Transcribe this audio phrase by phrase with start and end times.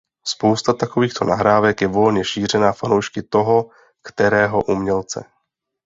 [0.27, 3.69] Spousta takovýchto nahrávek je volně šířena fanoušky toho
[4.03, 5.25] kterého umělce.